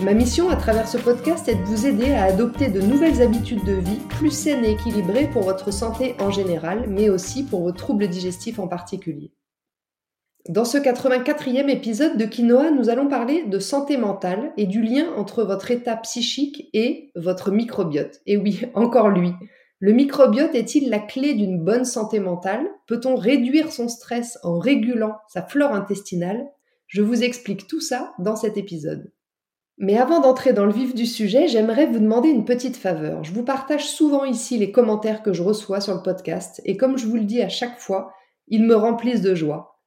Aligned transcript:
Ma 0.00 0.14
mission 0.14 0.48
à 0.48 0.54
travers 0.54 0.86
ce 0.86 0.96
podcast 0.96 1.48
est 1.48 1.56
de 1.56 1.64
vous 1.64 1.84
aider 1.84 2.12
à 2.12 2.22
adopter 2.22 2.68
de 2.68 2.80
nouvelles 2.80 3.20
habitudes 3.20 3.64
de 3.64 3.72
vie 3.72 3.98
plus 4.08 4.30
saines 4.30 4.64
et 4.64 4.70
équilibrées 4.70 5.28
pour 5.28 5.42
votre 5.42 5.72
santé 5.72 6.14
en 6.20 6.30
général, 6.30 6.84
mais 6.88 7.08
aussi 7.08 7.42
pour 7.42 7.62
vos 7.62 7.72
troubles 7.72 8.06
digestifs 8.06 8.60
en 8.60 8.68
particulier. 8.68 9.32
Dans 10.48 10.64
ce 10.64 10.78
84e 10.78 11.68
épisode 11.68 12.16
de 12.16 12.26
Quinoa, 12.26 12.70
nous 12.70 12.90
allons 12.90 13.08
parler 13.08 13.42
de 13.42 13.58
santé 13.58 13.96
mentale 13.96 14.52
et 14.56 14.66
du 14.66 14.82
lien 14.82 15.12
entre 15.16 15.42
votre 15.42 15.72
état 15.72 15.96
psychique 15.96 16.70
et 16.74 17.10
votre 17.16 17.50
microbiote. 17.50 18.20
Et 18.26 18.36
oui, 18.36 18.60
encore 18.74 19.08
lui. 19.08 19.32
Le 19.80 19.92
microbiote 19.92 20.54
est-il 20.54 20.90
la 20.90 21.00
clé 21.00 21.34
d'une 21.34 21.58
bonne 21.64 21.84
santé 21.84 22.20
mentale? 22.20 22.68
Peut-on 22.86 23.16
réduire 23.16 23.72
son 23.72 23.88
stress 23.88 24.38
en 24.44 24.60
régulant 24.60 25.16
sa 25.26 25.42
flore 25.42 25.72
intestinale? 25.72 26.46
Je 26.86 27.02
vous 27.02 27.24
explique 27.24 27.66
tout 27.66 27.80
ça 27.80 28.14
dans 28.20 28.36
cet 28.36 28.56
épisode. 28.56 29.10
Mais 29.80 29.96
avant 29.96 30.20
d'entrer 30.20 30.52
dans 30.52 30.66
le 30.66 30.72
vif 30.72 30.92
du 30.92 31.06
sujet, 31.06 31.46
j'aimerais 31.46 31.86
vous 31.86 32.00
demander 32.00 32.28
une 32.28 32.44
petite 32.44 32.76
faveur. 32.76 33.22
Je 33.22 33.32
vous 33.32 33.44
partage 33.44 33.86
souvent 33.86 34.24
ici 34.24 34.58
les 34.58 34.72
commentaires 34.72 35.22
que 35.22 35.32
je 35.32 35.44
reçois 35.44 35.80
sur 35.80 35.94
le 35.94 36.02
podcast 36.02 36.60
et 36.64 36.76
comme 36.76 36.98
je 36.98 37.06
vous 37.06 37.16
le 37.16 37.24
dis 37.24 37.42
à 37.42 37.48
chaque 37.48 37.78
fois, 37.78 38.12
ils 38.48 38.64
me 38.64 38.74
remplissent 38.74 39.22
de 39.22 39.36
joie. 39.36 39.78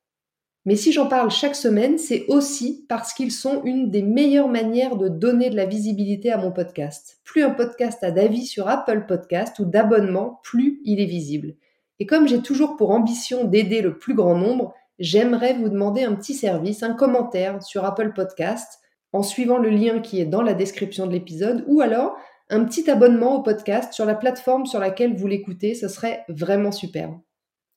Mais 0.66 0.78
si 0.78 0.94
j'en 0.94 1.08
parle 1.08 1.30
chaque 1.30 1.56
semaine, 1.56 1.98
c'est 1.98 2.26
aussi 2.28 2.86
parce 2.88 3.14
qu'ils 3.14 3.34
sont 3.34 3.64
une 3.64 3.90
des 3.90 4.04
meilleures 4.04 4.48
manières 4.48 4.96
de 4.96 5.10
donner 5.10 5.50
de 5.50 5.58
la 5.58 5.66
visibilité 5.66 6.32
à 6.32 6.38
mon 6.38 6.54
podcast. 6.54 7.20
Plus 7.26 7.44
un 7.44 7.50
podcast 7.50 8.02
a 8.04 8.12
d'avis 8.12 8.46
sur 8.46 8.70
Apple 8.70 9.06
Podcast 9.08 9.60
ou 9.60 9.66
d'abonnement, 9.66 10.40
plus 10.44 10.80
il 10.86 11.02
est 11.02 11.06
visible. 11.06 11.56
Et 12.00 12.06
comme 12.06 12.30
j'ai 12.30 12.42
toujours 12.42 12.78
pour 12.78 12.92
ambition 12.92 13.44
d'aider 13.44 13.82
le 13.82 13.98
plus 13.98 14.14
grand 14.14 14.36
nombre, 14.36 14.74
j'aimerais 15.00 15.56
vous 15.56 15.68
demander 15.68 16.04
un 16.04 16.14
petit 16.14 16.36
service, 16.36 16.82
un 16.82 16.94
commentaire 16.94 17.62
sur 17.62 17.84
Apple 17.84 18.14
Podcast 18.14 18.80
en 19.14 19.24
suivant 19.24 19.58
le 19.58 19.70
lien 19.70 20.00
qui 20.00 20.22
est 20.22 20.26
dans 20.26 20.42
la 20.42 20.54
description 20.54 21.08
de 21.08 21.12
l'épisode 21.12 21.64
ou 21.68 21.82
alors 21.82 22.18
un 22.50 22.66
petit 22.66 22.90
abonnement 22.90 23.36
au 23.38 23.44
podcast 23.44 23.94
sur 23.94 24.06
la 24.06 24.16
plateforme 24.16 24.66
sur 24.66 24.80
laquelle 24.80 25.16
vous 25.16 25.28
l'écoutez, 25.28 25.74
ce 25.74 25.88
serait 25.88 26.26
vraiment 26.28 26.72
super. 26.72 27.12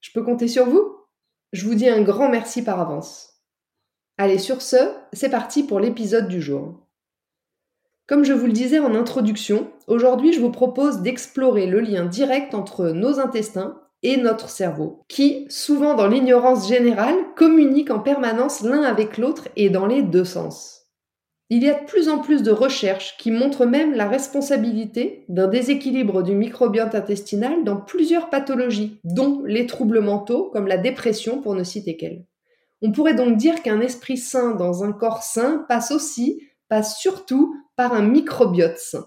Je 0.01 0.11
peux 0.13 0.23
compter 0.23 0.49
sur 0.49 0.67
vous? 0.67 0.97
Je 1.53 1.65
vous 1.65 1.75
dis 1.75 1.89
un 1.89 2.03
grand 2.03 2.29
merci 2.29 2.63
par 2.63 2.81
avance. 2.81 3.35
Allez, 4.19 4.39
sur 4.39 4.63
ce, 4.63 4.77
c'est 5.13 5.31
parti 5.31 5.63
pour 5.63 5.81
l'épisode 5.81 6.29
du 6.29 6.43
jour. 6.43 6.85
Comme 8.07 8.25
je 8.25 8.33
vous 8.33 8.47
le 8.47 8.53
disais 8.53 8.81
en 8.81 8.95
introduction, 8.95 9.71
aujourd'hui 9.87 10.33
je 10.33 10.41
vous 10.41 10.51
propose 10.51 11.01
d'explorer 11.01 11.67
le 11.67 11.81
lien 11.81 12.05
direct 12.05 12.55
entre 12.55 12.91
nos 12.91 13.19
intestins 13.19 13.81
et 14.03 14.19
notre 14.19 14.51
cerveau, 14.51 15.05
qui, 15.09 15.47
souvent 15.48 15.95
dans 15.95 16.09
l'ignorance 16.09 16.69
générale, 16.69 17.17
communiquent 17.37 17.91
en 17.91 18.01
permanence 18.01 18.61
l'un 18.61 18.83
avec 18.83 19.17
l'autre 19.17 19.48
et 19.57 19.71
dans 19.71 19.87
les 19.87 20.03
deux 20.03 20.27
sens. 20.27 20.73
Il 21.55 21.63
y 21.63 21.71
a 21.71 21.79
de 21.79 21.85
plus 21.85 22.09
en 22.09 22.19
plus 22.19 22.43
de 22.43 22.51
recherches 22.51 23.17
qui 23.17 23.31
montrent 23.31 23.65
même 23.65 23.95
la 23.95 24.09
responsabilité 24.09 25.25
d'un 25.29 25.47
déséquilibre 25.47 26.25
du 26.25 26.35
microbiote 26.35 26.97
intestinal 26.97 27.63
dans 27.63 27.77
plusieurs 27.77 28.29
pathologies, 28.29 28.99
dont 29.05 29.41
les 29.47 29.69
troubles 29.69 30.01
mentaux 30.01 30.51
comme 30.53 30.67
la 30.67 30.79
dépression 30.79 31.41
pour 31.41 31.55
ne 31.55 31.63
citer 31.63 31.97
qu'elles. 31.97 32.27
On 32.83 32.91
pourrait 32.91 33.14
donc 33.14 33.37
dire 33.37 33.63
qu'un 33.63 33.81
esprit 33.81 34.17
sain 34.17 34.57
dans 34.57 34.83
un 34.83 34.91
corps 34.91 35.23
sain 35.23 35.64
passe 35.69 35.93
aussi, 35.93 36.43
passe 36.69 36.98
surtout 36.98 37.55
par 37.77 37.93
un 37.93 38.03
microbiote 38.03 38.79
sain. 38.79 39.07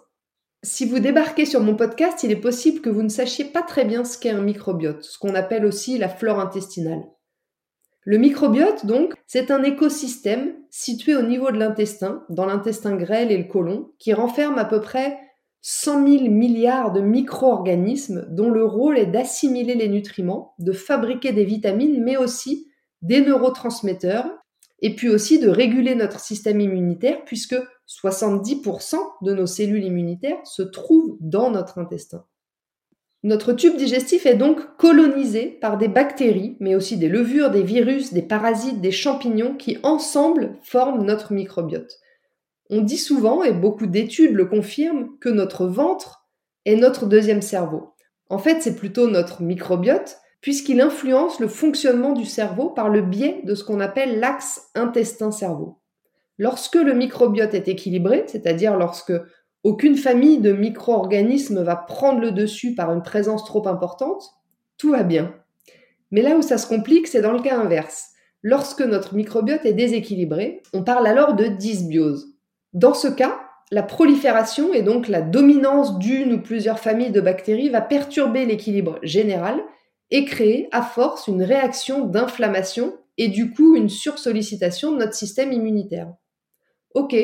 Si 0.63 0.85
vous 0.85 0.99
débarquez 0.99 1.45
sur 1.45 1.59
mon 1.59 1.75
podcast, 1.75 2.23
il 2.23 2.31
est 2.31 2.37
possible 2.37 2.79
que 2.79 2.89
vous 2.89 3.03
ne 3.03 3.09
sachiez 3.09 3.43
pas 3.43 3.61
très 3.61 3.83
bien 3.83 4.05
ce 4.05 4.17
qu'est 4.17 4.29
un 4.29 4.41
microbiote, 4.41 5.03
ce 5.03 5.19
qu'on 5.19 5.35
appelle 5.35 5.65
aussi 5.65 5.97
la 5.97 6.07
flore 6.07 6.39
intestinale. 6.39 7.03
Le 8.09 8.17
microbiote, 8.17 8.85
donc, 8.85 9.15
c'est 9.25 9.51
un 9.51 9.63
écosystème 9.63 10.53
situé 10.69 11.13
au 11.17 11.23
niveau 11.23 11.51
de 11.51 11.57
l'intestin, 11.57 12.23
dans 12.29 12.45
l'intestin 12.45 12.95
grêle 12.95 13.33
et 13.33 13.37
le 13.37 13.43
côlon, 13.43 13.91
qui 13.99 14.13
renferme 14.13 14.57
à 14.57 14.63
peu 14.63 14.79
près 14.79 15.19
100 15.59 16.07
000 16.07 16.29
milliards 16.29 16.93
de 16.93 17.01
micro-organismes 17.01 18.25
dont 18.29 18.49
le 18.49 18.63
rôle 18.63 18.97
est 18.97 19.07
d'assimiler 19.07 19.75
les 19.75 19.89
nutriments, 19.89 20.53
de 20.57 20.71
fabriquer 20.71 21.33
des 21.33 21.43
vitamines, 21.43 22.01
mais 22.01 22.15
aussi 22.15 22.69
des 23.01 23.19
neurotransmetteurs, 23.19 24.29
et 24.79 24.95
puis 24.95 25.09
aussi 25.09 25.39
de 25.39 25.49
réguler 25.49 25.93
notre 25.93 26.21
système 26.21 26.61
immunitaire, 26.61 27.25
puisque 27.25 27.57
70% 27.89 28.95
de 29.21 29.33
nos 29.33 29.47
cellules 29.47 29.83
immunitaires 29.83 30.39
se 30.45 30.61
trouvent 30.61 31.17
dans 31.19 31.51
notre 31.51 31.77
intestin. 31.77 32.23
Notre 33.23 33.53
tube 33.53 33.75
digestif 33.75 34.25
est 34.25 34.35
donc 34.35 34.77
colonisé 34.77 35.57
par 35.59 35.77
des 35.77 35.87
bactéries, 35.87 36.55
mais 36.59 36.75
aussi 36.75 36.97
des 36.97 37.09
levures, 37.09 37.49
des 37.49 37.63
virus, 37.63 38.13
des 38.13 38.21
parasites, 38.21 38.79
des 38.79 38.91
champignons 38.91 39.55
qui 39.55 39.77
ensemble 39.83 40.55
forment 40.63 41.03
notre 41.03 41.33
microbiote. 41.33 41.99
On 42.69 42.81
dit 42.81 42.97
souvent, 42.97 43.43
et 43.43 43.53
beaucoup 43.53 43.87
d'études 43.87 44.33
le 44.33 44.45
confirment, 44.45 45.17
que 45.19 45.29
notre 45.29 45.65
ventre 45.65 46.27
est 46.65 46.75
notre 46.75 47.05
deuxième 47.05 47.41
cerveau. 47.41 47.93
En 48.29 48.37
fait, 48.37 48.61
c'est 48.61 48.75
plutôt 48.75 49.09
notre 49.09 49.41
microbiote, 49.41 50.17
puisqu'il 50.41 50.81
influence 50.81 51.39
le 51.39 51.47
fonctionnement 51.47 52.13
du 52.13 52.25
cerveau 52.25 52.69
par 52.69 52.89
le 52.89 53.01
biais 53.01 53.41
de 53.45 53.55
ce 53.55 53.63
qu'on 53.63 53.79
appelle 53.79 54.19
l'axe 54.19 54.69
intestin-cerveau. 54.75 55.79
Lorsque 56.37 56.75
le 56.75 56.93
microbiote 56.93 57.55
est 57.55 57.67
équilibré, 57.67 58.25
c'est-à-dire 58.27 58.77
lorsque 58.77 59.13
aucune 59.67 59.97
famille 59.97 60.37
de 60.37 60.53
micro-organismes 60.53 61.61
va 61.61 61.75
prendre 61.75 62.21
le 62.21 62.31
dessus 62.31 62.73
par 62.73 62.93
une 62.93 63.03
présence 63.03 63.43
trop 63.43 63.67
importante, 63.67 64.23
tout 64.77 64.91
va 64.91 65.03
bien. 65.03 65.35
Mais 66.09 66.21
là 66.21 66.37
où 66.37 66.41
ça 66.41 66.57
se 66.57 66.67
complique, 66.67 67.05
c'est 67.05 67.21
dans 67.21 67.33
le 67.33 67.41
cas 67.41 67.59
inverse. 67.59 68.11
Lorsque 68.41 68.79
notre 68.79 69.13
microbiote 69.13 69.65
est 69.65 69.73
déséquilibré, 69.73 70.63
on 70.71 70.85
parle 70.85 71.05
alors 71.05 71.33
de 71.33 71.47
dysbiose. 71.47 72.33
Dans 72.71 72.93
ce 72.93 73.09
cas, 73.09 73.41
la 73.69 73.83
prolifération 73.83 74.73
et 74.73 74.83
donc 74.83 75.09
la 75.09 75.21
dominance 75.21 75.99
d'une 75.99 76.31
ou 76.31 76.41
plusieurs 76.41 76.79
familles 76.79 77.11
de 77.11 77.19
bactéries 77.19 77.67
va 77.67 77.81
perturber 77.81 78.45
l'équilibre 78.45 78.99
général 79.03 79.61
et 80.11 80.23
créer 80.23 80.69
à 80.71 80.81
force 80.81 81.27
une 81.27 81.43
réaction 81.43 82.05
d'inflammation 82.05 82.93
et 83.17 83.27
du 83.27 83.51
coup 83.51 83.75
une 83.75 83.89
sursollicitation 83.89 84.93
de 84.93 84.99
notre 84.99 85.13
système 85.13 85.51
immunitaire. 85.51 86.13
Ok, 86.93 87.17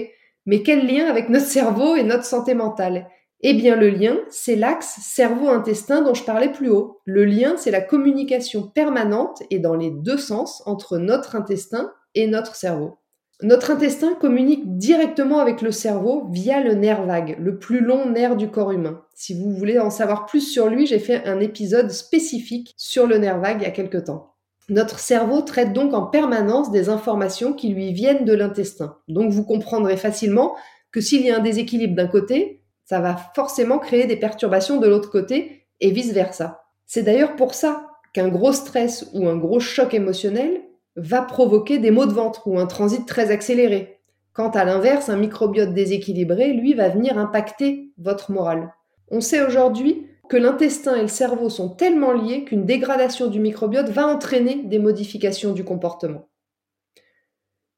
mais 0.46 0.64
quel 0.64 0.88
lien 0.88 1.06
avec 1.06 1.30
notre 1.30 1.46
cerveau 1.46 1.96
et 1.96 2.04
notre 2.04 2.26
santé 2.26 2.54
mentale? 2.54 3.08
Eh 3.46 3.54
bien 3.54 3.76
le 3.76 3.90
lien, 3.90 4.18
c'est 4.30 4.56
l'axe 4.56 5.00
cerveau-intestin 5.02 6.02
dont 6.02 6.14
je 6.14 6.24
parlais 6.24 6.52
plus 6.52 6.70
haut. 6.70 7.02
Le 7.04 7.26
lien, 7.26 7.56
c'est 7.58 7.72
la 7.72 7.82
communication 7.82 8.64
permanente 8.64 9.44
et 9.50 9.60
dans 9.60 9.76
les 9.76 9.92
deux 9.92 10.18
sens 10.18 10.64
entre 10.66 10.98
notre 10.98 11.36
intestin 11.36 11.92
et 12.16 12.28
notre 12.28 12.56
cerveau. 12.56 13.00
Notre 13.42 13.72
intestin 13.72 14.14
communique 14.14 14.78
directement 14.78 15.40
avec 15.40 15.62
le 15.62 15.72
cerveau 15.72 16.30
via 16.32 16.62
le 16.62 16.76
nerf 16.76 17.06
vague, 17.06 17.36
le 17.38 17.60
plus 17.60 17.82
long 17.82 18.10
nerf 18.10 18.38
du 18.38 18.50
corps 18.50 18.72
humain. 18.72 19.02
Si 19.14 19.34
vous 19.34 19.52
voulez 19.52 19.78
en 19.80 19.90
savoir 19.90 20.26
plus 20.26 20.42
sur 20.42 20.70
lui, 20.70 20.86
j'ai 20.86 21.00
fait 21.00 21.26
un 21.26 21.42
épisode 21.42 21.92
spécifique 21.92 22.74
sur 22.78 23.08
le 23.08 23.18
nerf 23.18 23.40
vague 23.40 23.58
il 23.60 23.64
y 23.64 23.68
a 23.68 23.72
quelque 23.72 23.98
temps. 23.98 24.33
Notre 24.70 25.00
cerveau 25.00 25.42
traite 25.42 25.74
donc 25.74 25.94
en 25.94 26.04
permanence 26.04 26.72
des 26.72 26.90
informations 26.90 27.54
qui 27.54 27.70
lui 27.70 27.92
viennent 27.92 28.26
de 28.26 28.34
l'intestin. 28.34 28.98
Donc 29.08 29.32
vous 29.32 29.44
comprendrez 29.44 29.98
facilement 29.98 30.56
que 30.92 31.02
s'il 31.02 31.26
y 31.26 31.32
a 31.32 31.38
un 31.38 31.42
déséquilibre 31.42 31.96
d'un 31.96 32.08
côté, 32.08 32.62
ça 32.86 33.00
va 33.00 33.16
forcément 33.36 33.80
créer 33.80 34.06
des 34.06 34.16
perturbations 34.16 34.80
de 34.80 34.88
l'autre 34.88 35.10
côté 35.10 35.66
et 35.82 35.92
vice-versa. 35.92 36.64
C'est 36.86 37.04
d'ailleurs 37.04 37.36
pour 37.36 37.54
ça 37.54 37.88
qu'un 38.14 38.30
gros 38.30 38.54
stress 38.54 39.10
ou 39.14 39.28
un 39.28 39.36
gros 39.36 39.60
choc 39.60 39.94
émotionnel 39.94 40.62
va 40.96 41.24
provoquer 41.24 41.80
des 41.80 41.92
maux 41.92 42.06
de 42.06 42.14
ventre 42.14 42.48
ou 42.48 42.60
un 42.60 42.68
transit 42.68 43.06
très 43.06 43.32
accéléré. 43.32 44.00
Quant 44.34 44.50
à 44.50 44.64
l'inverse, 44.64 45.10
un 45.10 45.18
microbiote 45.18 45.74
déséquilibré, 45.74 46.54
lui, 46.54 46.74
va 46.74 46.90
venir 46.90 47.18
impacter 47.18 47.92
votre 47.98 48.32
morale. 48.32 48.74
On 49.10 49.22
sait 49.22 49.46
aujourd'hui 49.46 50.08
l'intestin 50.38 50.96
et 50.96 51.02
le 51.02 51.08
cerveau 51.08 51.50
sont 51.50 51.70
tellement 51.70 52.14
liés 52.14 52.44
qu'une 52.44 52.66
dégradation 52.66 53.28
du 53.28 53.40
microbiote 53.40 53.90
va 53.90 54.08
entraîner 54.08 54.64
des 54.64 54.80
modifications 54.80 55.54
du 55.54 55.64
comportement. 55.64 56.30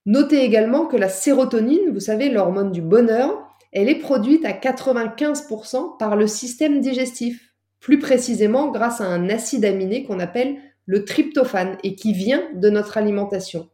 Notez 0.05 0.43
également 0.43 0.85
que 0.85 0.97
la 0.97 1.09
sérotonine, 1.09 1.91
vous 1.91 1.99
savez, 1.99 2.29
l'hormone 2.29 2.71
du 2.71 2.81
bonheur, 2.81 3.45
elle 3.71 3.89
est 3.89 3.99
produite 3.99 4.45
à 4.45 4.51
95% 4.51 5.97
par 5.97 6.15
le 6.15 6.27
système 6.27 6.79
digestif, 6.79 7.55
plus 7.79 7.99
précisément 7.99 8.69
grâce 8.69 9.01
à 9.01 9.05
un 9.05 9.29
acide 9.29 9.65
aminé 9.65 10.03
qu'on 10.03 10.19
appelle 10.19 10.57
le 10.85 11.05
tryptophane 11.05 11.77
et 11.83 11.95
qui 11.95 12.13
vient 12.13 12.43
de 12.53 12.69
notre 12.69 12.97
alimentation. 12.97 13.69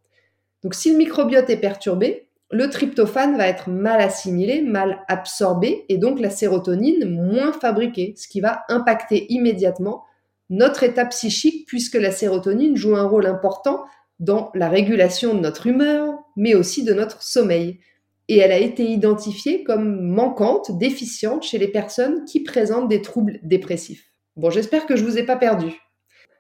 Donc 0.64 0.74
si 0.74 0.92
le 0.92 0.98
microbiote 0.98 1.50
est 1.50 1.58
perturbé, 1.58 2.30
le 2.52 2.70
tryptophane 2.70 3.38
va 3.38 3.48
être 3.48 3.70
mal 3.70 4.02
assimilé, 4.02 4.62
mal 4.62 5.04
absorbé, 5.08 5.86
et 5.90 5.98
donc 5.98 6.20
la 6.20 6.30
sérotonine 6.30 7.10
moins 7.10 7.54
fabriquée, 7.54 8.14
ce 8.18 8.28
qui 8.28 8.42
va 8.42 8.64
impacter 8.70 9.26
immédiatement 9.32 10.04
notre 10.50 10.84
état 10.84 11.06
psychique, 11.06 11.66
puisque 11.66 11.96
la 11.96 12.12
sérotonine 12.12 12.76
joue 12.76 12.96
un 12.96 13.08
rôle 13.08 13.26
important 13.26 13.84
dans 14.20 14.52
la 14.54 14.70
régulation 14.70 15.34
de 15.34 15.40
notre 15.40 15.68
humeur, 15.68 16.20
mais 16.36 16.54
aussi 16.54 16.84
de 16.84 16.94
notre 16.94 17.24
sommeil. 17.24 17.80
Et 18.28 18.38
elle 18.38 18.52
a 18.52 18.58
été 18.58 18.84
identifiée 18.84 19.64
comme 19.64 20.02
manquante, 20.02 20.78
déficiente 20.78 21.44
chez 21.44 21.58
les 21.58 21.70
personnes 21.70 22.26
qui 22.26 22.44
présentent 22.44 22.90
des 22.90 23.02
troubles 23.02 23.40
dépressifs. 23.44 24.06
Bon, 24.36 24.50
j'espère 24.50 24.86
que 24.86 24.96
je 24.96 25.04
ne 25.04 25.10
vous 25.10 25.18
ai 25.18 25.24
pas 25.24 25.38
perdu. 25.38 25.80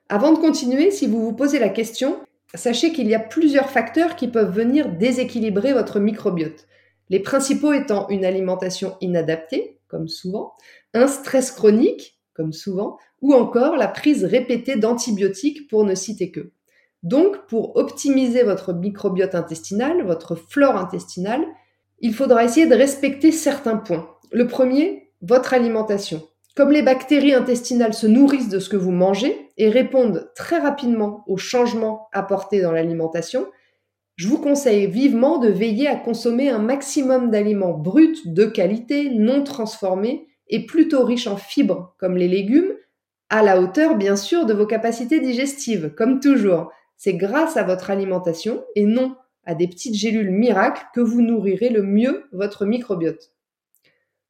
Avant 0.09 0.33
de 0.33 0.39
continuer, 0.39 0.91
si 0.91 1.07
vous 1.07 1.21
vous 1.21 1.33
posez 1.33 1.57
la 1.57 1.69
question, 1.69 2.19
sachez 2.55 2.91
qu'il 2.91 3.07
y 3.07 3.15
a 3.15 3.19
plusieurs 3.19 3.69
facteurs 3.69 4.15
qui 4.15 4.27
peuvent 4.27 4.53
venir 4.53 4.89
déséquilibrer 4.89 5.73
votre 5.73 5.99
microbiote. 5.99 6.67
Les 7.09 7.19
principaux 7.19 7.73
étant 7.73 8.07
une 8.09 8.25
alimentation 8.25 8.95
inadaptée, 9.01 9.79
comme 9.87 10.07
souvent, 10.07 10.53
un 10.93 11.07
stress 11.07 11.51
chronique, 11.51 12.19
comme 12.33 12.53
souvent, 12.53 12.97
ou 13.21 13.33
encore 13.33 13.75
la 13.75 13.87
prise 13.87 14.23
répétée 14.23 14.77
d'antibiotiques 14.77 15.69
pour 15.69 15.83
ne 15.83 15.95
citer 15.95 16.31
que. 16.31 16.51
Donc, 17.03 17.47
pour 17.47 17.75
optimiser 17.75 18.43
votre 18.43 18.73
microbiote 18.73 19.35
intestinal, 19.35 20.03
votre 20.03 20.35
flore 20.35 20.77
intestinale, 20.77 21.45
il 21.99 22.13
faudra 22.13 22.43
essayer 22.43 22.67
de 22.67 22.75
respecter 22.75 23.31
certains 23.31 23.77
points. 23.77 24.07
Le 24.31 24.47
premier, 24.47 25.11
votre 25.21 25.53
alimentation. 25.53 26.23
Comme 26.55 26.71
les 26.71 26.81
bactéries 26.81 27.33
intestinales 27.33 27.93
se 27.93 28.07
nourrissent 28.07 28.49
de 28.49 28.59
ce 28.59 28.67
que 28.67 28.75
vous 28.75 28.91
mangez 28.91 29.49
et 29.57 29.69
répondent 29.69 30.29
très 30.35 30.59
rapidement 30.59 31.23
aux 31.27 31.37
changements 31.37 32.09
apportés 32.11 32.61
dans 32.61 32.73
l'alimentation, 32.73 33.47
je 34.17 34.27
vous 34.27 34.37
conseille 34.37 34.85
vivement 34.87 35.37
de 35.37 35.47
veiller 35.47 35.87
à 35.87 35.95
consommer 35.95 36.49
un 36.49 36.59
maximum 36.59 37.31
d'aliments 37.31 37.77
bruts, 37.77 38.19
de 38.25 38.45
qualité, 38.45 39.09
non 39.09 39.43
transformés 39.43 40.27
et 40.47 40.65
plutôt 40.65 41.05
riches 41.05 41.27
en 41.27 41.37
fibres, 41.37 41.95
comme 41.97 42.17
les 42.17 42.27
légumes, 42.27 42.73
à 43.29 43.43
la 43.43 43.61
hauteur 43.61 43.95
bien 43.95 44.17
sûr 44.17 44.45
de 44.45 44.53
vos 44.53 44.67
capacités 44.67 45.21
digestives, 45.21 45.93
comme 45.95 46.19
toujours. 46.19 46.69
C'est 46.97 47.13
grâce 47.13 47.55
à 47.55 47.63
votre 47.63 47.89
alimentation 47.89 48.61
et 48.75 48.83
non 48.83 49.15
à 49.45 49.55
des 49.55 49.67
petites 49.67 49.95
gélules 49.95 50.31
miracles 50.31 50.85
que 50.93 51.01
vous 51.01 51.21
nourrirez 51.21 51.69
le 51.69 51.81
mieux 51.81 52.25
votre 52.33 52.65
microbiote. 52.65 53.30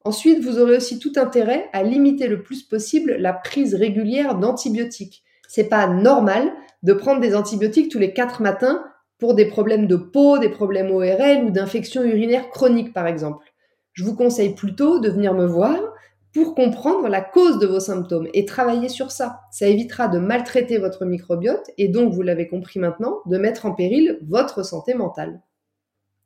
Ensuite, 0.04 0.42
vous 0.42 0.58
aurez 0.58 0.76
aussi 0.76 0.98
tout 0.98 1.12
intérêt 1.16 1.68
à 1.72 1.82
limiter 1.82 2.26
le 2.26 2.42
plus 2.42 2.62
possible 2.62 3.16
la 3.18 3.32
prise 3.32 3.74
régulière 3.74 4.36
d'antibiotiques. 4.36 5.22
C'est 5.48 5.68
pas 5.68 5.86
normal 5.86 6.52
de 6.82 6.92
prendre 6.92 7.20
des 7.20 7.36
antibiotiques 7.36 7.90
tous 7.90 7.98
les 7.98 8.12
quatre 8.12 8.42
matins 8.42 8.84
pour 9.18 9.34
des 9.34 9.46
problèmes 9.46 9.86
de 9.86 9.96
peau, 9.96 10.38
des 10.38 10.48
problèmes 10.48 10.90
ORL 10.90 11.44
ou 11.44 11.50
d'infections 11.50 12.02
urinaires 12.02 12.50
chroniques 12.50 12.92
par 12.92 13.06
exemple. 13.06 13.52
Je 13.92 14.04
vous 14.04 14.16
conseille 14.16 14.54
plutôt 14.54 14.98
de 14.98 15.08
venir 15.10 15.34
me 15.34 15.46
voir 15.46 15.78
pour 16.32 16.54
comprendre 16.54 17.08
la 17.08 17.20
cause 17.20 17.58
de 17.58 17.66
vos 17.66 17.78
symptômes 17.78 18.28
et 18.32 18.44
travailler 18.44 18.88
sur 18.88 19.10
ça. 19.10 19.40
Ça 19.50 19.66
évitera 19.66 20.08
de 20.08 20.18
maltraiter 20.18 20.78
votre 20.78 21.04
microbiote 21.04 21.70
et 21.78 21.88
donc, 21.88 22.12
vous 22.12 22.22
l'avez 22.22 22.48
compris 22.48 22.80
maintenant, 22.80 23.18
de 23.26 23.36
mettre 23.36 23.66
en 23.66 23.72
péril 23.72 24.18
votre 24.22 24.64
santé 24.64 24.94
mentale. 24.94 25.40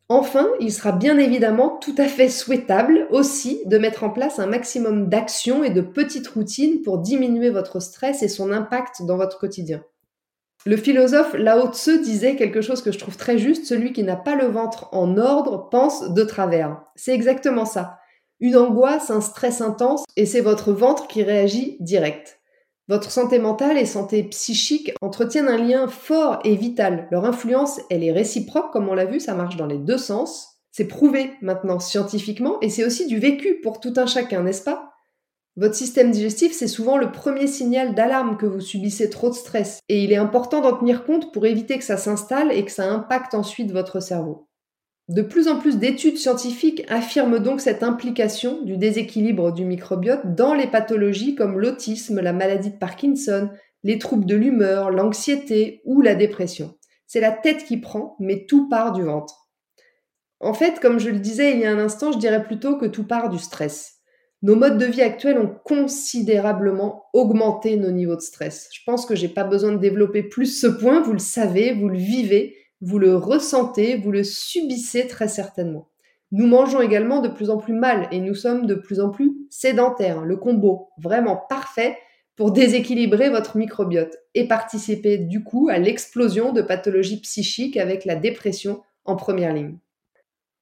Enfin, 0.09 0.49
il 0.61 0.73
sera 0.73 0.93
bien 0.93 1.19
évidemment 1.19 1.79
tout 1.79 1.95
à 1.99 2.07
fait 2.07 2.29
souhaitable 2.29 3.09
aussi 3.11 3.63
de 3.67 3.77
mettre 3.77 4.05
en 4.05 4.11
place 4.11 4.39
un 4.39 4.47
maximum 4.47 5.09
d'actions 5.09 5.65
et 5.65 5.71
de 5.71 5.81
petites 5.81 6.29
routines 6.29 6.83
pour 6.83 6.99
diminuer 6.99 7.51
votre 7.51 7.81
stress 7.81 8.23
et 8.23 8.29
son 8.29 8.53
impact 8.53 9.03
dans 9.03 9.17
votre 9.17 9.39
quotidien. 9.39 9.83
Le 10.65 10.77
philosophe 10.77 11.35
Lao 11.35 11.73
Tse 11.73 12.01
disait 12.03 12.37
quelque 12.37 12.61
chose 12.61 12.83
que 12.83 12.93
je 12.93 12.99
trouve 12.99 13.17
très 13.17 13.39
juste, 13.39 13.67
celui 13.67 13.93
qui 13.93 14.05
n'a 14.05 14.17
pas 14.17 14.37
le 14.37 14.47
ventre 14.47 14.89
en 14.93 15.17
ordre 15.17 15.69
pense 15.71 16.13
de 16.13 16.25
travers. 16.25 16.83
C'est 16.95 17.15
exactement 17.15 17.65
ça. 17.65 17.99
Une 18.39 18.57
angoisse, 18.57 19.11
un 19.11 19.21
stress 19.21 19.61
intense, 19.61 20.05
et 20.17 20.27
c'est 20.27 20.41
votre 20.41 20.73
ventre 20.73 21.09
qui 21.09 21.23
réagit 21.23 21.77
direct. 21.81 22.36
Votre 22.89 23.11
santé 23.11 23.41
mentale 23.41 23.79
et 23.79 23.85
santé 23.85 24.23
psychique 24.23 24.93
entretiennent 25.01 25.49
un 25.49 25.59
lien 25.59 25.89
fort 25.89 26.39
et 26.45 26.55
vital. 26.55 27.09
Leur 27.11 27.25
influence, 27.25 27.81
elle 27.91 28.05
est 28.05 28.13
réciproque, 28.13 28.73
comme 28.73 28.89
on 28.89 28.95
l'a 28.95 29.07
vu, 29.07 29.19
ça 29.19 29.35
marche 29.35 29.57
dans 29.57 29.67
les 29.67 29.79
deux 29.79 29.99
sens. 29.99 30.61
C'est 30.71 30.87
prouvé 30.87 31.33
maintenant 31.43 31.81
scientifiquement, 31.81 32.61
et 32.61 32.71
c'est 32.71 32.85
aussi 32.85 33.09
du 33.09 33.19
vécu 33.19 33.61
pour 33.61 33.81
tout 33.81 33.95
un 33.97 34.07
chacun, 34.07 34.45
n'est-ce 34.45 34.63
pas? 34.63 34.93
Votre 35.57 35.75
système 35.75 36.13
digestif, 36.13 36.53
c'est 36.53 36.69
souvent 36.69 36.97
le 36.97 37.11
premier 37.11 37.49
signal 37.49 37.95
d'alarme 37.95 38.37
que 38.37 38.47
vous 38.47 38.61
subissez 38.61 39.11
trop 39.11 39.31
de 39.31 39.35
stress, 39.35 39.81
et 39.89 40.05
il 40.05 40.13
est 40.13 40.17
important 40.17 40.61
d'en 40.61 40.77
tenir 40.77 41.05
compte 41.05 41.33
pour 41.33 41.47
éviter 41.47 41.79
que 41.79 41.85
ça 41.85 41.97
s'installe 41.97 42.53
et 42.53 42.65
que 42.65 42.71
ça 42.71 42.93
impacte 42.93 43.35
ensuite 43.35 43.73
votre 43.73 43.99
cerveau. 43.99 44.47
De 45.09 45.23
plus 45.23 45.47
en 45.47 45.59
plus 45.59 45.79
d'études 45.79 46.17
scientifiques 46.17 46.85
affirment 46.89 47.39
donc 47.39 47.61
cette 47.61 47.85
implication 47.85 48.63
du 48.63 48.77
déséquilibre 48.77 49.53
du 49.53 49.65
microbiote 49.65 50.35
dans 50.35 50.53
les 50.53 50.67
pathologies 50.67 51.37
comme 51.37 51.61
l'autisme, 51.61 52.21
la 52.21 52.33
maladie 52.33 52.71
de 52.71 52.79
Parkinson, 52.79 53.51
les 53.85 53.99
troubles 54.01 54.27
de 54.27 54.35
l'humeur, 54.35 54.91
l'anxiété 54.91 55.81
ou 55.85 56.03
la 56.03 56.17
dépression. 56.17 56.75
C'est 57.07 57.21
la 57.21 57.31
tête 57.31 57.65
qui 57.65 57.77
prend, 57.77 58.17
mais 58.19 58.47
tout 58.47 58.69
part 58.69 58.93
du 58.93 59.03
ventre. 59.03 59.49
En 60.41 60.55
fait, 60.55 60.81
comme 60.81 60.99
je 60.99 61.11
le 61.11 61.21
disais 61.21 61.53
il 61.53 61.61
y 61.61 61.65
a 61.65 61.71
un 61.71 61.79
instant, 61.79 62.11
je 62.11 62.19
dirais 62.19 62.43
plutôt 62.43 62.77
que 62.77 62.87
tout 62.87 63.07
part 63.07 63.31
du 63.31 63.39
stress. 63.39 64.01
Nos 64.43 64.57
modes 64.57 64.77
de 64.77 64.87
vie 64.87 65.03
actuels 65.03 65.39
ont 65.39 65.55
considérablement 65.65 67.05
augmenté 67.13 67.77
nos 67.77 67.93
niveaux 67.93 68.17
de 68.17 68.21
stress. 68.21 68.69
Je 68.73 68.81
pense 68.85 69.07
que 69.07 69.15
j'ai 69.15 69.29
pas 69.29 69.45
besoin 69.45 69.71
de 69.73 69.79
développer 69.79 70.25
plus 70.25 70.61
ce 70.61 70.67
point, 70.67 71.01
vous 71.01 71.13
le 71.13 71.19
savez, 71.21 71.73
vous 71.73 71.89
le 71.89 71.97
vivez, 71.97 72.57
vous 72.81 72.99
le 72.99 73.17
ressentez, 73.17 73.97
vous 73.97 74.11
le 74.11 74.25
subissez 74.25 75.07
très 75.07 75.29
certainement. 75.29 75.89
Nous 76.33 76.47
mangeons 76.47 76.81
également 76.81 77.21
de 77.21 77.29
plus 77.29 77.51
en 77.51 77.57
plus 77.57 77.73
mal 77.73 78.09
et 78.11 78.21
nous 78.21 78.35
sommes 78.35 78.67
de 78.67 78.75
plus 78.75 79.01
en 79.01 79.11
plus 79.11 79.37
sédentaires. 79.49 80.25
Le 80.25 80.37
combo 80.37 80.91
vraiment 80.99 81.37
parfait 81.49 81.97
pour 82.37 82.53
déséquilibrer 82.53 83.31
votre 83.31 83.57
microbiote 83.57 84.17
et 84.35 84.47
participer 84.47 85.19
du 85.19 85.43
coup 85.43 85.69
à 85.71 85.79
l'explosion 85.79 86.53
de 86.53 86.63
pathologies 86.63 87.21
psychiques 87.21 87.77
avec 87.77 88.05
la 88.05 88.17
dépression 88.17 88.83
en 89.05 89.17
première 89.17 89.55
ligne. 89.55 89.79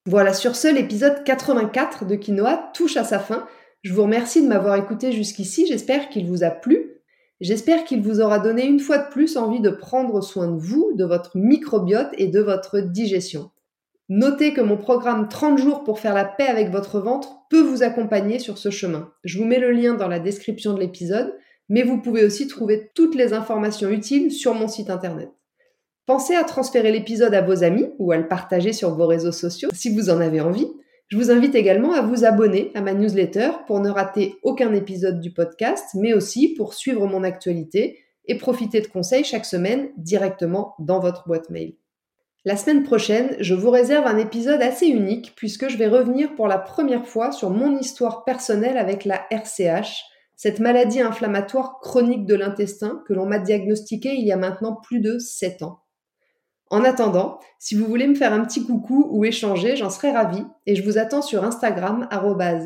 Voilà, 0.06 0.34
sur 0.34 0.54
ce, 0.54 0.68
l'épisode 0.68 1.24
84 1.24 2.04
de 2.04 2.14
Quinoa 2.14 2.70
touche 2.74 2.96
à 2.96 3.04
sa 3.04 3.18
fin. 3.18 3.46
Je 3.82 3.92
vous 3.92 4.02
remercie 4.02 4.42
de 4.42 4.48
m'avoir 4.48 4.76
écouté 4.76 5.12
jusqu'ici, 5.12 5.66
j'espère 5.66 6.10
qu'il 6.10 6.26
vous 6.26 6.44
a 6.44 6.50
plu. 6.50 6.93
J'espère 7.40 7.84
qu'il 7.84 8.00
vous 8.00 8.20
aura 8.20 8.38
donné 8.38 8.64
une 8.64 8.80
fois 8.80 8.98
de 8.98 9.08
plus 9.10 9.36
envie 9.36 9.60
de 9.60 9.70
prendre 9.70 10.22
soin 10.22 10.48
de 10.48 10.58
vous, 10.58 10.92
de 10.94 11.04
votre 11.04 11.36
microbiote 11.36 12.10
et 12.16 12.28
de 12.28 12.40
votre 12.40 12.80
digestion. 12.80 13.50
Notez 14.08 14.52
que 14.52 14.60
mon 14.60 14.76
programme 14.76 15.28
30 15.28 15.58
jours 15.58 15.82
pour 15.82 15.98
faire 15.98 16.14
la 16.14 16.24
paix 16.24 16.46
avec 16.46 16.70
votre 16.70 17.00
ventre 17.00 17.38
peut 17.50 17.62
vous 17.62 17.82
accompagner 17.82 18.38
sur 18.38 18.58
ce 18.58 18.70
chemin. 18.70 19.10
Je 19.24 19.38
vous 19.38 19.46
mets 19.46 19.58
le 19.58 19.72
lien 19.72 19.94
dans 19.94 20.08
la 20.08 20.20
description 20.20 20.74
de 20.74 20.80
l'épisode, 20.80 21.34
mais 21.68 21.82
vous 21.82 22.00
pouvez 22.00 22.24
aussi 22.24 22.46
trouver 22.46 22.90
toutes 22.94 23.14
les 23.14 23.32
informations 23.32 23.88
utiles 23.88 24.30
sur 24.30 24.54
mon 24.54 24.68
site 24.68 24.90
internet. 24.90 25.30
Pensez 26.06 26.34
à 26.34 26.44
transférer 26.44 26.92
l'épisode 26.92 27.32
à 27.32 27.40
vos 27.40 27.64
amis 27.64 27.88
ou 27.98 28.12
à 28.12 28.18
le 28.18 28.28
partager 28.28 28.74
sur 28.74 28.94
vos 28.94 29.06
réseaux 29.06 29.32
sociaux 29.32 29.70
si 29.72 29.88
vous 29.88 30.10
en 30.10 30.20
avez 30.20 30.42
envie. 30.42 30.68
Je 31.08 31.18
vous 31.18 31.30
invite 31.30 31.54
également 31.54 31.92
à 31.92 32.00
vous 32.00 32.24
abonner 32.24 32.70
à 32.74 32.80
ma 32.80 32.94
newsletter 32.94 33.50
pour 33.66 33.80
ne 33.80 33.90
rater 33.90 34.36
aucun 34.42 34.72
épisode 34.72 35.20
du 35.20 35.32
podcast, 35.32 35.90
mais 35.94 36.14
aussi 36.14 36.54
pour 36.54 36.72
suivre 36.74 37.06
mon 37.06 37.24
actualité 37.24 37.98
et 38.26 38.38
profiter 38.38 38.80
de 38.80 38.86
conseils 38.86 39.24
chaque 39.24 39.44
semaine 39.44 39.90
directement 39.98 40.74
dans 40.78 41.00
votre 41.00 41.26
boîte 41.26 41.50
mail. 41.50 41.76
La 42.46 42.56
semaine 42.56 42.82
prochaine, 42.82 43.36
je 43.40 43.54
vous 43.54 43.70
réserve 43.70 44.06
un 44.06 44.18
épisode 44.18 44.62
assez 44.62 44.86
unique 44.86 45.34
puisque 45.36 45.68
je 45.68 45.76
vais 45.76 45.88
revenir 45.88 46.34
pour 46.34 46.48
la 46.48 46.58
première 46.58 47.06
fois 47.06 47.32
sur 47.32 47.50
mon 47.50 47.78
histoire 47.78 48.24
personnelle 48.24 48.76
avec 48.76 49.04
la 49.04 49.26
RCH, 49.30 50.04
cette 50.36 50.58
maladie 50.58 51.00
inflammatoire 51.00 51.80
chronique 51.80 52.26
de 52.26 52.34
l'intestin 52.34 53.02
que 53.06 53.12
l'on 53.12 53.26
m'a 53.26 53.38
diagnostiquée 53.38 54.14
il 54.14 54.26
y 54.26 54.32
a 54.32 54.36
maintenant 54.36 54.74
plus 54.82 55.00
de 55.00 55.18
7 55.18 55.62
ans. 55.62 55.83
En 56.70 56.82
attendant, 56.82 57.38
si 57.58 57.74
vous 57.74 57.86
voulez 57.86 58.06
me 58.06 58.14
faire 58.14 58.32
un 58.32 58.44
petit 58.44 58.64
coucou 58.64 59.06
ou 59.10 59.24
échanger, 59.24 59.76
j'en 59.76 59.90
serais 59.90 60.12
ravie 60.12 60.44
et 60.66 60.74
je 60.74 60.82
vous 60.82 60.98
attends 60.98 61.22
sur 61.22 61.44
Instagram 61.44 62.08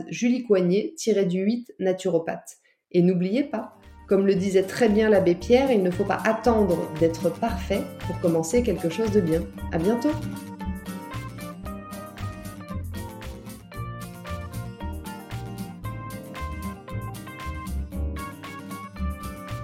juliecoignet-du8 0.08 1.66
naturopathe. 1.80 2.56
Et 2.92 3.02
n'oubliez 3.02 3.44
pas, 3.44 3.76
comme 4.08 4.26
le 4.26 4.34
disait 4.34 4.62
très 4.62 4.88
bien 4.88 5.10
l'abbé 5.10 5.34
Pierre, 5.34 5.70
il 5.70 5.82
ne 5.82 5.90
faut 5.90 6.04
pas 6.04 6.22
attendre 6.24 6.88
d'être 7.00 7.28
parfait 7.28 7.82
pour 8.06 8.18
commencer 8.20 8.62
quelque 8.62 8.88
chose 8.88 9.10
de 9.10 9.20
bien. 9.20 9.42
À 9.72 9.78
bientôt! 9.78 10.12